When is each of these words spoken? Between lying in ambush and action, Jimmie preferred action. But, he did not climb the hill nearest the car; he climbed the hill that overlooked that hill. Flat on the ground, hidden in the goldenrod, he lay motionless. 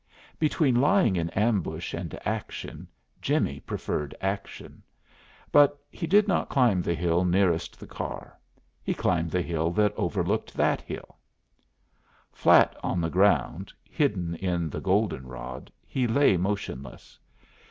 Between 0.39 0.81
lying 0.81 1.15
in 1.15 1.29
ambush 1.29 1.93
and 1.93 2.17
action, 2.25 2.87
Jimmie 3.21 3.59
preferred 3.59 4.15
action. 4.19 4.81
But, 5.51 5.77
he 5.91 6.07
did 6.07 6.27
not 6.27 6.49
climb 6.49 6.81
the 6.81 6.95
hill 6.95 7.23
nearest 7.23 7.79
the 7.79 7.85
car; 7.85 8.35
he 8.81 8.95
climbed 8.95 9.29
the 9.29 9.43
hill 9.43 9.69
that 9.73 9.93
overlooked 9.95 10.55
that 10.55 10.81
hill. 10.81 11.17
Flat 12.31 12.75
on 12.81 12.99
the 12.99 13.11
ground, 13.11 13.71
hidden 13.87 14.33
in 14.37 14.71
the 14.71 14.81
goldenrod, 14.81 15.71
he 15.85 16.07
lay 16.07 16.35
motionless. 16.35 17.19